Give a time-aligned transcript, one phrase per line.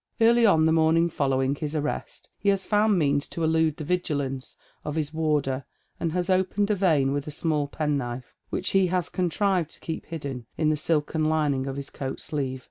[0.19, 4.55] Early on the momiDg following his arrest he has found means to elude the vigilance
[4.83, 5.63] of his warder,
[5.99, 10.07] and has opened a vein with a small penknife, which he has contrived to keep
[10.07, 12.59] hidden in the silken lining of his coat sleeve.